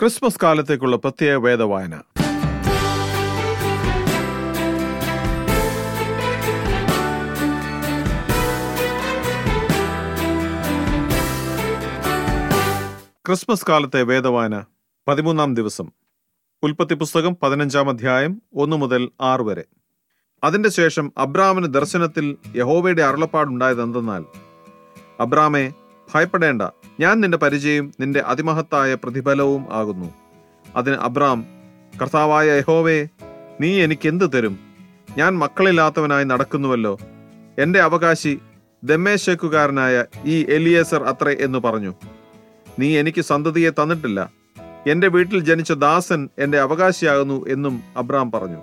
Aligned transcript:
Christmas 0.00 0.38
കാലത്തേക്കുള്ള 0.42 0.96
പ്രത്യേക 0.96 1.36
വേദവായന. 1.36 2.00
Christmas 13.26 13.66
കാലത്തെ 13.68 14.02
വേദവായന 14.02 14.64
പതിമൂന്നാം 15.08 15.54
ദിവസം. 15.54 15.90
ഉൽപ്പത്തി 16.62 16.94
പുസ്തകം 16.94 17.36
പതിനഞ്ചാം 17.42 17.88
അധ്യായം 17.88 18.42
ഒന്നു 18.54 18.76
മുതൽ 18.76 19.10
ആറ് 19.20 19.40
വരെ. 19.40 19.64
അതിന്റെ 20.44 20.68
ശേഷം 20.68 21.12
അബ്രാമിന് 21.18 21.74
ദർശനത്തിൽ 21.74 22.36
യഹോവയുടെ 22.56 23.02
അരുളപ്പാടുണ്ടായത് 23.02 23.82
എന്തെന്നാൽ 23.82 24.24
അബ്രാമെ 25.20 25.72
ഭയപ്പെടേണ്ട. 26.14 26.62
ഞാൻ 27.02 27.20
നിന്റെ 27.20 27.38
പരിചയം 27.38 27.92
നിന്റെ 28.00 28.20
അതിമഹത്തായ 28.20 28.94
പ്രതിഫലവും 28.94 29.62
ആകുന്നു. 29.72 30.14
അതിന് 30.76 30.94
അബ്രാം 30.94 31.44
കർത്താവായ 32.02 32.48
യഹോവേ 32.50 33.08
നീ 33.60 33.82
എനിക്ക് 33.84 34.08
എന്ത് 34.08 34.32
തരും? 34.32 34.58
ഞാൻ 35.18 35.38
മക്കളില്ലാത്തവനായി 35.38 36.24
നടക്കുന്നുവല്ലോ. 36.24 36.98
എന്റെ 37.58 37.80
അവകാശി 37.80 38.38
ദമ്മേശക്കുകാരനായ 38.84 40.04
ഈ 40.24 40.46
എലിയേസർ 40.50 41.02
അത്രേ 41.02 41.36
എന്ന് 41.40 41.58
പറഞ്ഞു. 41.58 41.94
നീ 42.78 42.98
എനിക്ക് 42.98 43.20
സന്തതിയെ 43.20 43.70
തന്നിട്ടില്ല. 43.70 44.30
എന്റെ 44.86 45.08
വീട്ടിൽ 45.08 45.40
ജനിച്ച 45.40 45.72
ദാസൻ 45.72 46.28
എന്റെ 46.38 46.58
അവകാശിയാകുന്നു 46.58 47.48
എന്നും 47.48 47.82
അബ്രാം 47.96 48.30
പറഞ്ഞു. 48.30 48.60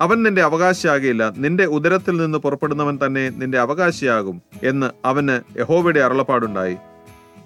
അവൻ 0.00 0.22
നിന്റെ 0.22 0.42
അവകാശിയാകില്ല 0.42 1.32
നിന്റെ 1.36 1.64
ഉദരത്തിൽ 1.64 2.16
നിന്ന് 2.16 2.38
പുറപ്പെടുന്നവൻ 2.38 2.98
തന്നെ 3.06 3.28
നിന്റെ 3.30 3.58
അവകാശിയാകും 3.58 4.42
എന്ന് 4.62 4.90
അവന് 5.04 5.58
യഹോവയുടെ 5.58 6.00
അരുളപ്പാടുണ്ടായി. 6.00 6.76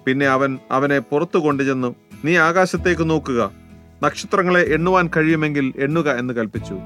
പിന്നെ 0.07 0.25
അവൻ 0.25 0.59
അവനെ 0.71 0.99
പുറത്തു 0.99 1.37
കൊണ്ടുചെന്നു 1.37 1.95
നീ 2.25 2.37
ആകാശത്തേക്ക് 2.37 3.09
നോക്കുക. 3.09 3.51
നക്ഷത്രങ്ങളെ 4.03 4.61
എണ്ണുവാൻ 4.73 5.09
കഴിയുമെങ്കിൽ 5.17 5.73
എണ്ണുക 5.77 6.09
എന്ന് 6.09 6.33
കൽപ്പിച്ചു 6.33 6.77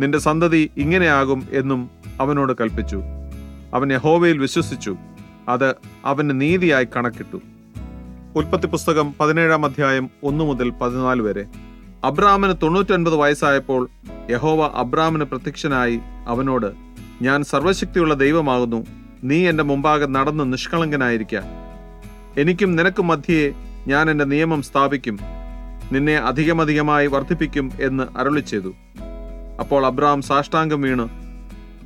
നിന്റെ 0.00 0.18
സന്തതി 0.18 0.70
ഇങ്ങനെയാകും 0.76 1.48
എന്നും 1.52 1.90
അവനോട് 2.20 2.52
കൽപ്പിച്ചു 2.60 3.02
അവൻ 3.74 3.92
യഹോവയിൽ 3.92 4.38
വിശ്വസിച്ചു. 4.38 4.96
അത് 5.48 5.74
അവന് 6.04 6.40
നീതിയായി 6.40 6.84
കണക്കിട്ടു. 6.84 7.40
ഉൽപ്പത്തി 8.36 8.66
പുസ്തകം 8.66 9.14
പതിനേഴാം 9.20 9.64
അധ്യായം 9.64 10.10
ഒന്നു 10.22 10.44
മുതൽ 10.44 10.70
പതിനാല് 10.70 11.22
വരെ. 11.22 11.44
അബ്രാമിന് 12.04 12.54
തൊണ്ണൂറ്റൊൻപത് 12.62 13.14
വയസ്സായപ്പോൾ 13.14 13.88
യഹോവ 14.30 14.70
അബ്രാമിന് 14.74 15.24
പ്രത്യക്ഷനായി 15.24 16.00
അവനോട് 16.26 16.72
ഞാൻ 17.22 17.44
സർവശക്തിയുള്ള 17.44 18.14
ദൈവമാകുന്നു. 18.14 18.86
നീ 19.24 19.48
എന്റെ 19.48 19.64
മുമ്പാകെ 19.64 20.06
നടന്ന് 20.06 20.52
നിഷ്കളങ്കനായിരിക്ക. 20.52 21.61
എനിക്കും 22.38 22.76
നിനക്കും 22.76 23.06
മധ്യേ 23.06 23.52
ഞാൻ 23.86 24.10
എന്റെ 24.10 24.24
നിയമം 24.24 24.62
സ്ഥാപിക്കും 24.62 25.18
നിന്നെ 25.92 26.16
അധികമധികമായി 26.16 27.06
വർദ്ധിപ്പിക്കും 27.06 27.72
എന്ന് 27.80 28.18
അരുളി 28.18 28.40
ചെയ്തു. 28.40 28.74
അപ്പോൾ 29.60 29.86
അബ്രഹാം 29.86 30.22
സാഷ്ടാംഗം 30.22 30.82
വീണ് 30.82 31.08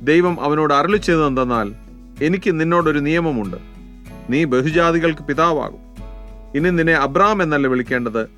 ദൈവം 0.01 0.41
അവനോട് 0.41 0.73
അരുളി 0.73 0.97
ചെയ്തതെന്തെന്നാൽ 0.97 1.73
എനിക്ക് 2.21 2.59
നിന്നോടൊരു 2.59 2.99
നിയമമുണ്ട് 2.99 3.57
നീ 4.29 4.43
ബഹുജാതികൾക്ക് 4.43 5.23
പിതാവാകും. 5.23 5.81
ഇനി 6.55 6.69
നിന്നെ 6.69 6.93
അബ്രാം 6.93 7.43
എന്നല്ല 7.43 7.67
വിളിക്കേണ്ടത് 7.67 8.29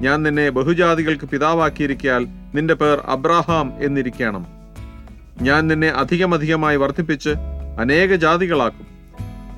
ഞാൻ 0.00 0.22
നിന്നെ 0.22 0.50
ബഹുജാതികൾക്ക് 0.50 1.26
പിതാവാക്കിയിരിക്കാൽ 1.26 2.26
നിന്റെ 2.54 2.74
പേർ 2.74 2.98
അബ്രാഹാം 3.06 3.72
എന്നിരിക്കണം. 3.78 4.46
ഞാൻ 5.42 5.68
നിന്നെ 5.68 5.88
അധികമധികമായി 5.88 6.76
വർദ്ധിപ്പിച്ച് 6.76 7.30
അനേക 7.80 8.14
ജാതികളാക്കും 8.14 8.86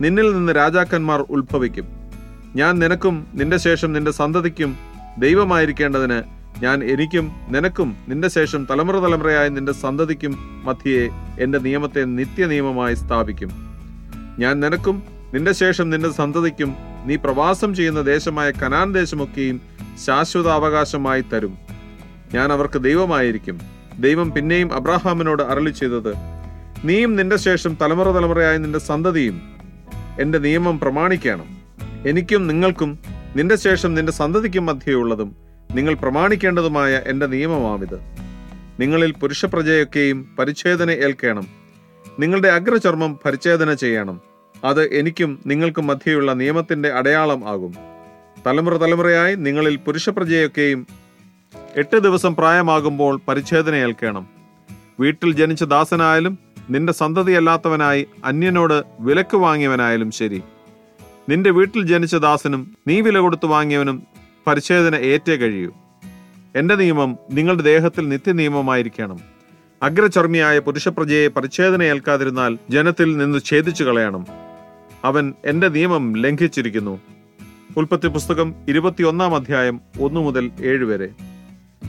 നിന്നിൽ 0.01 0.33
നിന്ന് 0.33 0.53
രാജാക്കന്മാർ 0.53 1.21
ഉത്ഭവിക്കും. 1.21 2.00
ഞാൻ 2.57 2.79
നിനക്കും 2.79 3.27
നിന്റെ 3.35 3.57
ശേഷം 3.57 3.93
നിന്റെ 3.93 4.11
സന്തതിക്കും 4.11 4.77
ദൈവമായിരിക്കേണ്ടതിന് 5.19 6.23
ഞാൻ 6.63 6.85
എനിക്കും 6.85 7.33
നിനക്കും 7.49 7.97
നിന്റെ 8.09 8.29
ശേഷം 8.29 8.67
തലമുറ 8.71 8.99
തലമുറയായി 8.99 9.49
നിന്റെ 9.49 9.73
സന്തതിക്കും 9.73 10.63
മധ്യേ 10.65 11.11
എന്റെ 11.41 11.59
നിയമത്തെ 11.59 12.05
നിത്യനിയമമായി 12.05 12.95
സ്ഥാപിക്കും. 12.95 13.51
ഞാൻ 14.39 14.61
നിനക്കും 14.61 15.03
നിന്റെ 15.35 15.53
ശേഷം 15.53 15.91
നിന്റെ 15.91 16.11
സന്തതിക്കും 16.11 16.77
നീ 17.07 17.17
പ്രവാസം 17.17 17.75
ചെയ്യുന്ന 17.75 18.01
ദേശമായ 18.01 18.51
കനാൻ 18.51 18.93
ദേശമൊക്കെയും 18.93 19.61
ശാശ്വത 20.07 20.49
അവകാശമായി 20.49 21.21
തരും. 21.21 21.59
ഞാൻ 22.35 22.53
അവർക്ക് 22.53 22.79
ദൈവമായിരിക്കും. 22.79 23.61
ദൈവം 24.01 24.33
പിന്നെയും 24.33 24.75
അബ്രാഹാമിനോട് 24.75 25.43
അരളി 25.43 25.71
ചെയ്തത് 25.71 26.15
നീയും 26.85 27.17
നിന്റെ 27.17 27.37
ശേഷം 27.37 27.77
തലമുറ 27.83 28.11
തലമുറയായി 28.11 28.59
നിന്റെ 28.59 28.79
സന്തതിയും 28.79 29.43
എന്റെ 30.21 30.39
നിയമം 30.39 30.81
പ്രമാണിക്കണം. 30.81 31.60
എനിക്കും 32.07 32.47
നിങ്ങൾക്കും 32.47 32.99
നിന്റെ 33.37 33.57
ശേഷം 33.57 33.95
നിന്റെ 33.95 34.13
സന്തതിക്കും 34.13 34.67
മധ്യയുള്ളതും 34.67 35.37
നിങ്ങൾ 35.75 35.95
പ്രമാണിക്കേണ്ടതുമായ 35.95 37.03
എന്റെ 37.07 37.27
നിയമമാവിത് 37.27 38.01
നിങ്ങളിൽ 38.81 39.13
പുരുഷപ്രജയൊക്കെയും 39.13 40.37
പരിച്ഛേദന 40.39 40.91
ഏൽക്കണം. 40.91 41.47
നിങ്ങളുടെ 42.19 42.49
അഗ്രചർമ്മം 42.49 43.19
പരിച്ഛേദന 43.25 43.75
ചെയ്യണം. 43.75 44.21
അത് 44.65 44.95
എനിക്കും 44.95 45.39
നിങ്ങൾക്കും 45.47 45.87
മധ്യയുള്ള 45.87 46.33
നിയമത്തിന്റെ 46.33 46.89
അടയാളം 46.89 47.49
ആകും. 47.49 47.75
തലമുറ 48.47 48.77
തലമുറയായി 48.77 49.35
നിങ്ങളിൽ 49.35 49.77
പുരുഷപ്രജയൊക്കെയും 49.77 50.87
എട്ട് 51.77 51.99
ദിവസം 51.99 52.37
പ്രായമാകുമ്പോൾ 52.37 53.21
പരിച്ഛേദന 53.29 53.75
ഏൽക്കണം. 53.75 54.27
വീട്ടിൽ 55.01 55.33
ജനിച്ച 55.33 55.65
ദാസനായാലും 55.65 56.39
നിന്റെ 56.71 56.93
സന്തതിയല്ലാത്തവനായി 56.93 58.07
അന്യനോട് 58.25 58.83
വിലക്ക് 59.01 59.37
വാങ്ങിയവനായാലും 59.37 60.11
ശരി. 60.11 60.43
നിന്റെ 61.29 61.51
വീട്ടിൽ 61.51 61.87
ജനിച്ച 61.87 62.17
ദാസനും 62.17 62.77
നീ 62.89 63.01
വില 63.01 63.19
കൊടുത്തു 63.19 63.47
വാങ്ങിയവനും 63.47 64.03
പരിച്ഛേദന 64.47 64.95
ഏറ്റേ 64.95 65.37
കഴിയൂ. 65.37 65.73
എന്റെ 66.57 66.75
നിയമം 66.75 67.19
നിങ്ങളുടെ 67.31 67.63
ദേഹത്തിൽ 67.63 68.09
നിത്യനിയമമായിരിക്കണം. 68.09 69.21
അഗ്രചർമ്മിയായ 69.83 70.59
പുരുഷപ്രജയെ 70.59 71.29
പരിച്ഛേദന 71.29 71.83
ഏൽക്കാതിരുന്നാൽ 71.83 72.59
ജനത്തിൽ 72.71 73.17
നിന്ന് 73.17 73.39
ഛേദിച്ചു 73.45 73.85
കളയണം. 73.85 74.27
അവൻ 75.05 75.35
എന്റെ 75.45 75.69
നിയമം 75.69 76.17
ലംഘിച്ചിരിക്കുന്നു. 76.17 77.01
ഉൽപ്പത്തി 77.77 78.09
പുസ്തകം 78.09 78.55
ഇരുപത്തിയൊന്നാം 78.69 79.35
അധ്യായം 79.35 79.81
ഒന്നു 80.01 80.21
മുതൽ 80.21 80.51
ഏഴ് 80.61 80.85
വരെ. 80.85 81.09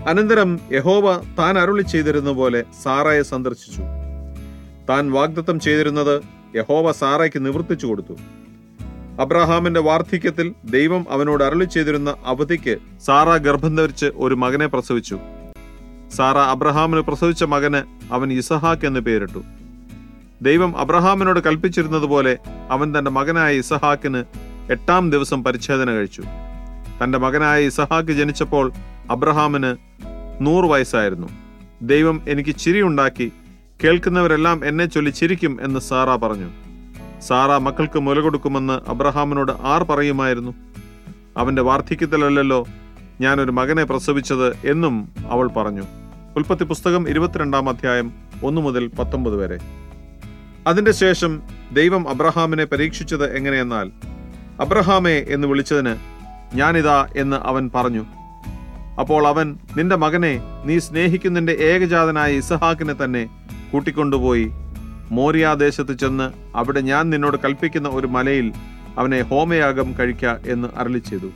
അനന്തരം 0.07 0.59
യഹോവ 0.71 1.17
താൻ 1.39 1.59
അരുളി 1.59 1.81
ചെയ്തിരുന്ന 1.81 2.31
പോലെ 2.31 2.63
സാറയെ 2.83 3.21
സന്ദർശിച്ചു. 3.21 3.81
താൻ 4.89 5.11
വാഗ്ദത്തം 5.11 5.59
ചെയ്തിരുന്നത് 5.59 6.21
യഹോവ 6.55 6.91
സാറയ്ക്ക് 6.91 7.45
നിവർത്തിച്ചു 7.45 7.87
കൊടുത്തു. 7.87 8.17
അബ്രഹാമിന്റെ 9.19 9.79
വാർദ്ധക്യത്തിൽ 9.79 10.53
ദൈവം 10.65 11.05
അവനോട് 11.09 11.43
അരളി 11.43 11.65
ചെയ്തിരുന്ന 11.65 12.15
അവധിക്ക് 12.25 12.77
സാറ 13.05 13.37
ഗർഭം 13.37 13.75
ധരിച്ച് 13.75 14.05
ഒരു 14.05 14.35
മകനെ 14.35 14.65
പ്രസവിച്ചു. 14.65 15.19
സാറ 16.15 16.37
അബ്രഹാമിന് 16.37 17.01
പ്രസവിച്ച 17.01 17.43
മകന് 17.43 18.13
അവൻ 18.13 18.33
ഇസഹാക്ക് 18.33 18.85
എന്ന് 18.85 18.99
പേരിട്ടു. 18.99 19.43
ദൈവം 20.41 20.77
അബ്രഹാമിനോട് 20.77 21.39
കൽപ്പിച്ചിരുന്നതുപോലെ 21.39 22.37
അവൻ 22.69 22.99
തന്റെ 22.99 23.11
മകനായ 23.11 23.55
ഇസഹാക്കിന് 23.55 24.23
എട്ടാം 24.71 25.09
ദിവസം 25.09 25.43
പരിച്ഛേദന 25.43 25.91
കഴിച്ചു. 25.91 26.23
തന്റെ 27.03 27.17
മകനായ 27.17 27.63
ഇസഹാക്ക് 27.63 28.11
ജനിച്ചപ്പോൾ 28.11 28.71
അബ്രഹാമിന് 29.09 29.75
നൂറ് 30.41 30.65
വയസ്സായിരുന്നു. 30.65 31.27
ദൈവം 31.81 32.21
എനിക്ക് 32.27 32.55
ചിരിയുണ്ടാക്കി 32.55 33.31
കേൾക്കുന്നവരെല്ലാം 33.83 34.65
എന്നെ 34.65 34.85
ചൊല്ലി 34.85 35.09
ചിരിക്കും 35.09 35.59
എന്ന് 35.61 35.79
സാറ 35.79 36.15
പറഞ്ഞു. 36.15 36.70
സാറ 37.27 37.57
മക്കൾക്ക് 37.57 37.99
മുല 37.99 38.19
കൊടുക്കുമെന്ന് 38.19 38.89
അബ്രഹാമിനോട് 38.89 39.51
ആർ 39.51 39.83
പറയുമായിരുന്നു. 39.83 40.51
അവന്റെ 41.37 41.61
വാർദ്ധക്യത്തിലല്ലല്ലോ 41.61 42.67
ഞാനൊരു 43.21 43.51
മകനെ 43.51 43.83
പ്രസവിച്ചത് 43.83 44.47
എന്നും 44.67 45.11
അവൾ 45.29 45.47
പറഞ്ഞു. 45.47 45.83
ഉൽപ്പത്തി 46.35 46.63
പുസ്തകം 46.63 47.09
ഇരുപത്തിരണ്ടാം 47.09 47.69
അധ്യായം 47.69 48.13
ഒന്നു 48.43 48.61
മുതൽ 48.61 48.87
പത്തൊമ്പത് 48.87 49.35
വരെ. 49.35 49.59
അതിന്റെ 50.67 50.91
ശേഷം 50.91 51.41
ദൈവം 51.73 52.09
അബ്രഹാമിനെ 52.09 52.65
പരീക്ഷിച്ചത് 52.65 53.35
എങ്ങനെയെന്നാൽ 53.35 53.91
അബ്രഹാമേ 54.59 55.25
എന്ന് 55.29 55.47
വിളിച്ചതിന് 55.47 55.95
ഞാനിതാ 56.53 57.07
എന്ന് 57.17 57.37
അവൻ 57.37 57.69
പറഞ്ഞു. 57.75 58.05
അപ്പോൾ 58.99 59.27
അവൻ 59.27 59.57
നിന്റെ 59.77 59.95
മകനെ 59.95 60.41
നീ 60.65 60.79
സ്നേഹിക്കുന്നതിന്റെ 60.79 61.53
ഏകജാതനായ 61.53 62.33
ഇസഹാക്കിനെ 62.33 62.95
തന്നെ 63.03 63.29
കൂട്ടിക്കൊണ്ടുപോയി 63.71 64.51
മോരിയാദേശത്ത് 65.11 65.93
ചെന്ന് 65.97 66.57
അവിടെ 66.57 66.81
ഞാൻ 66.81 67.09
നിന്നോട് 67.09 67.37
കൽപ്പിക്കുന്ന 67.37 67.89
ഒരു 67.89 68.07
മലയിൽ 68.07 68.53
അവനെ 68.97 69.21
ഹോമയാഗം 69.21 69.95
കഴിക്ക 69.99 70.25
എന്ന് 70.45 70.67
അരളി 70.77 70.99
ചെയ്തു 70.99 71.29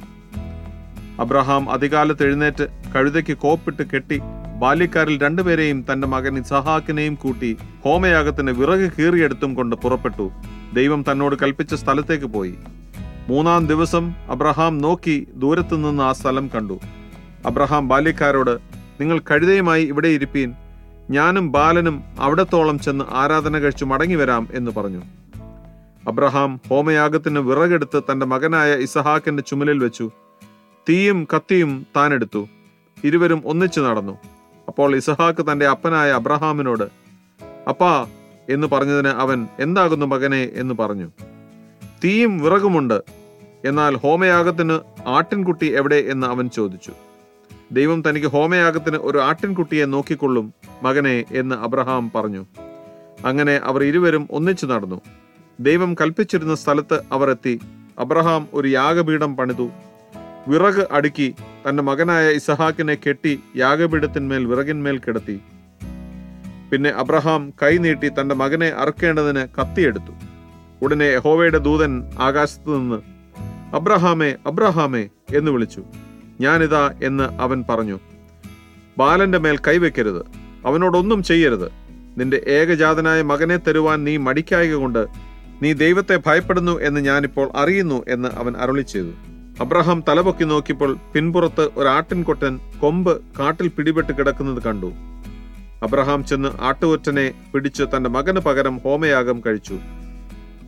അബ്രഹാം 1.19 1.69
അധികാലത്ത് 1.69 2.24
എഴുന്നേറ്റ് 2.24 2.68
കഴുതയ്ക്ക് 2.95 3.38
കോപ്പിട്ട് 3.38 3.83
കെട്ടി 3.83 4.19
ബാല്യക്കാരിൽ 4.60 5.22
രണ്ടുപേരെയും 5.22 5.86
തന്റെ 5.94 6.07
മകൻ 6.07 6.38
ഇസഹാക്കിനെയും 6.38 7.16
കൂട്ടി 7.16 7.57
ഹോമയാഗത്തിന് 7.86 8.51
വിറക് 8.51 8.92
കീറിയെടുത്തും 9.00 9.54
കൊണ്ട് 9.56 9.75
പുറപ്പെട്ടു. 9.75 10.31
ദൈവം 10.74 11.06
തന്നോട് 11.12 11.36
കൽപ്പിച്ച 11.42 11.74
സ്ഥലത്തേക്ക് 11.74 12.25
പോയി. 12.25 12.56
മൂന്നാം 13.30 13.68
ദിവസം 13.68 14.13
അബ്രഹാം 14.30 14.77
നോക്കി 14.77 15.27
ദൂരത്തു 15.36 15.75
നിന്ന് 15.75 16.04
ആ 16.04 16.12
സ്ഥലം 16.12 16.50
കണ്ടു. 16.56 16.80
അബ്രഹാം 17.45 17.88
ബാല്യക്കാരോട് 17.88 18.57
നിങ്ങൾ 19.01 19.19
കഴുതയുമായി 19.19 19.83
ഇവിടെ 19.83 20.07
ഇരിപ്പീൻ 20.07 20.54
ഞാനും 21.09 21.51
ബാലനും 21.51 22.03
അവിടത്തോളം 22.19 22.79
ചെന്ന് 22.79 23.05
ആരാധന 23.11 23.57
കഴിച്ചു 23.57 23.85
മടങ്ങി 23.85 24.15
വരാം 24.15 24.47
എന്ന് 24.53 24.71
പറഞ്ഞു. 24.71 25.01
അബ്രഹാം 26.07 26.59
ഹോമയാഗത്തിന് 26.69 27.39
വിറകെടുത്ത് 27.39 28.03
തന്റെ 28.11 28.25
മകനായ 28.25 28.73
ഇസഹാക്കിന്റെ 28.75 29.43
ചുമലിൽ 29.43 29.79
വെച്ചു. 29.79 30.11
തീയും 30.89 31.27
കത്തിയും 31.35 31.85
താനെടുത്തു 31.95 32.47
ഇരുവരും 33.03 33.41
ഒന്നിച്ചു 33.45 33.81
നടന്നു. 33.81 34.17
അപ്പോൾ 34.67 34.95
ഇസഹാക്ക് 34.95 35.51
തന്റെ 35.51 35.67
അപ്പനായ 35.67 36.11
അബ്രഹാമിനോട് 36.11 36.83
അപ്പാ 37.69 38.07
എന്ന് 38.49 38.67
പറഞ്ഞതിന് 38.67 39.07
അവൻ 39.07 39.47
എന്താകുന്നു 39.59 40.05
മകനെ? 40.05 40.49
എന്ന് 40.53 40.73
പറഞ്ഞു. 40.73 41.11
തീയും 42.03 42.39
വിറകുമുണ്ട്. 42.39 43.03
എന്നാൽ 43.65 43.95
ഹോമയാഗത്തിന് 43.95 44.79
ആട്ടിൻകുട്ടി 45.07 45.65
എവിടെ? 45.65 45.95
എന്ന് 45.95 46.27
അവൻ 46.27 46.49
ചോദിച്ചു. 46.49 46.91
ദൈവം 47.71 48.03
തനിക്ക് 48.09 48.27
ഹോമയാഗത്തിന് 48.27 48.97
ഒരു 48.97 49.17
ആട്ടിൻകുട്ടിയെ 49.17 49.85
നോക്കിക്കൊള്ളും 49.85 50.53
മകനെ 50.83 51.23
എന്ന് 51.31 51.56
അബ്രഹാം 51.56 52.12
പറഞ്ഞു. 52.15 52.45
അങ്ങനെ 53.25 53.56
അവർ 53.63 53.83
ഇരുവരും 53.83 54.27
ഒന്നിച്ചു 54.31 54.65
നടന്നു. 54.65 55.01
ദൈവം 55.59 55.94
കൽപ്പിച്ചിരുന്ന 55.94 56.56
സ്ഥലത്ത് 56.56 57.00
അവർ 57.12 57.29
എത്തി 57.29 57.59
അബ്രഹാം 58.00 58.47
ഒരു 58.53 58.67
യാഗപീഠം 58.67 59.38
പണിതു. 59.38 59.69
വിറക് 60.47 60.88
അടുക്കി 60.91 61.33
തന്റെ 61.69 61.83
മകനായ 61.83 62.31
ഇസഹാക്കിനെ 62.31 62.95
കെട്ടി 62.95 63.39
യാഗപീഠത്തിന്മേൽ 63.56 64.45
വിറകിന്മേൽ 64.45 64.97
കിടത്തി. 64.97 65.39
പിന്നെ 66.71 66.89
അബ്രഹാം 66.89 67.53
കൈനീട്ടി 67.63 68.09
തന്റെ 68.09 68.35
മകനെ 68.35 68.67
അറുക്കേണ്ടതിന് 68.67 69.47
കത്തിയെടുത്തു. 69.62 70.12
ഉടനെ 70.81 71.06
യഹോവയുടെ 71.06 71.57
ദൂതൻ 71.57 72.12
ആകാശത്തു 72.19 72.77
നിന്ന് 72.77 73.01
അബ്രഹാമേ 73.75 74.35
അബ്രഹാമേ 74.45 75.09
എന്ന് 75.35 75.51
വിളിച്ചു. 75.51 75.85
ഞാനിതാ 76.41 76.93
എന്ന് 77.03 77.23
അവൻ 77.23 77.63
പറഞ്ഞു. 77.69 77.99
ബാലന്റെ 78.97 79.37
മേൽ 79.37 79.57
കൈവയ്ക്കരുത് 79.57 80.25
അവനോടൊന്നും 80.65 81.23
ചെയ്യരുത്. 81.23 81.71
നിന്റെ 82.17 82.41
ഏകജാതനായ 82.47 83.21
മകനെ 83.21 83.57
തരുവാൻ 83.57 84.03
നീ 84.03 84.17
മടിക്കായക 84.17 84.73
കൊണ്ട് 84.73 85.07
നീ 85.61 85.73
ദൈവത്തെ 85.73 86.19
ഭയപ്പെടുന്നു 86.25 86.79
എന്ന് 86.79 87.01
ഞാനിപ്പോൾ 87.01 87.51
അറിയുന്നു 87.55 88.03
എന്ന് 88.07 88.29
അവൻ 88.29 88.57
അരുളി 88.57 88.81
ചെയ്തു 88.81 89.13
അബ്രഹാം 89.61 90.03
തലപൊക്കി 90.07 90.43
നോക്കിയപ്പോൾ 90.43 90.97
പിൻപുറത്ത് 91.13 91.69
ഒരു 91.77 91.87
ആട്ടിൻകൊട്ടൻ 91.87 92.59
കൊമ്പ് 92.81 93.21
കാട്ടിൽ 93.39 93.67
പിടിപെട്ട് 93.67 94.13
കിടക്കുന്നത് 94.13 94.63
കണ്ടു. 94.63 94.93
അബ്രഹാം 95.83 96.25
ചെന്ന് 96.25 96.49
ആട്ടുകൊറ്റനെ 96.61 97.33
പിടിച്ച് 97.53 97.83
തന്റെ 97.83 98.09
മകന് 98.09 98.39
പകരം 98.39 98.77
ഹോമയാഗം 98.77 99.41
കഴിച്ചു. 99.45 99.77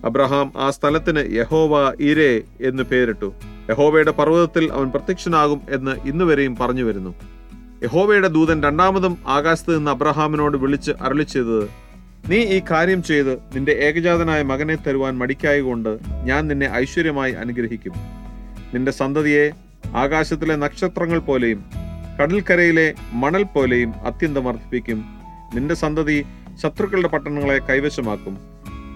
അബ്രഹാം 0.06 0.54
ആ 0.58 0.70
സ്ഥലത്തിന് 0.70 1.36
യഹോവ 1.36 1.94
ഇരേ 2.00 2.42
എന്ന് 2.62 2.84
പേരിട്ടു. 2.84 3.34
യഹോവയുടെ 3.70 4.12
പർവതത്തിൽ 4.12 4.74
അവൻ 4.74 4.92
പ്രത്യക്ഷനാകും 4.92 5.62
എന്ന് 5.70 5.92
ഇന്നുവരെയും 5.92 6.56
പറഞ്ഞു 6.56 6.84
വരുന്നു. 6.84 7.16
യഹോവയുടെ 7.84 8.28
ദൂതൻ 8.28 8.64
രണ്ടാമതും 8.64 9.18
ആകാശത്ത് 9.28 9.78
നിന്ന് 9.78 9.92
അബ്രഹാമിനോട് 9.92 10.58
വിളിച്ച് 10.58 10.92
അരളി 11.02 11.24
ചെയ്തത് 11.24 11.64
നീ 12.32 12.38
ഈ 12.38 12.62
കാര്യം 12.72 13.04
ചെയ്ത് 13.04 13.34
നിന്റെ 13.34 13.72
ഏകജാതനായ 13.72 14.42
മകനെ 14.42 14.76
തരുവാൻ 14.76 15.18
മടിക്കായ 15.18 15.62
കൊണ്ട് 15.62 16.00
ഞാൻ 16.24 16.48
നിന്നെ 16.48 16.74
ഐശ്വര്യമായി 16.74 17.34
അനുഗ്രഹിക്കും. 17.34 17.94
നിന്റെ 18.74 18.92
സന്തതിയെ 18.92 19.52
ആകാശത്തിലെ 19.96 20.56
നക്ഷത്രങ്ങൾ 20.56 21.20
പോലെയും 21.20 21.64
കടൽക്കരയിലെ 22.22 22.94
മണൽ 23.14 23.44
പോലെയും 23.44 23.94
അത്യന്തം 24.06 24.46
വർദ്ധിപ്പിക്കും. 24.46 25.06
നിന്റെ 25.54 25.76
സന്തതി 25.76 26.26
ശത്രുക്കളുടെ 26.64 27.08
പട്ടണങ്ങളെ 27.08 27.58
കൈവശമാക്കും. 27.58 28.38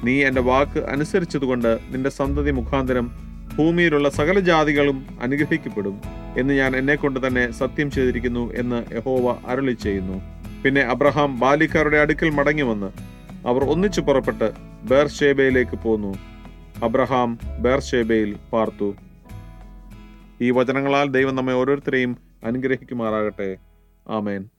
നീ 0.04 0.24
എന്റെ 0.24 0.42
വാക്ക് 0.42 0.80
അനുസരിച്ചതുകൊണ്ട് 0.80 1.80
നിന്റെ 1.90 2.10
സന്തതി 2.10 2.52
മുഖാന്തരം 2.52 3.31
ഭൂമിയിലുള്ള 3.58 4.10
സകല 4.10 4.40
ജാതികളും 4.40 5.06
അനുഗ്രഹിക്കപ്പെടും 5.22 6.02
എന്ന് 6.38 6.54
ഞാൻ 6.54 6.76
എന്നെ 6.76 6.96
കൊണ്ട് 6.96 7.28
തന്നെ 7.28 7.52
സത്യം 7.52 7.92
ചെയ്തിരിക്കുന്നു 7.92 8.54
എന്ന് 8.54 8.94
യഹോവ 8.94 9.38
അരുളി 9.48 9.74
ചെയ്യുന്നു. 9.74 10.22
പിന്നെ 10.64 10.82
അബ്രഹാം 10.82 11.40
ബാലിക്കാരുടെ 11.40 11.98
അടുക്കൽ 11.98 12.30
മടങ്ങി 12.30 12.62
വന്ന് 12.62 12.92
അവർ 13.48 13.64
ഒന്നിച്ചു 13.64 14.02
പുറപ്പെട്ട് 14.02 14.52
ബേർഷേബയിലേക്ക് 14.84 15.80
പോന്നു. 15.80 16.16
അബ്രഹാം 16.84 17.40
ബേർഷേബയിൽ 17.60 18.36
പാർത്തു. 18.54 18.96
ഈ 20.42 20.52
വചനങ്ങളാൽ 20.52 21.10
ദൈവം 21.10 21.36
നമ്മെ 21.36 21.54
ഓരോരുത്തരെയും 21.54 22.18
അനുഗ്രഹിക്കുമാറാകട്ടെ. 22.44 23.58
ആമേൻ. 24.10 24.50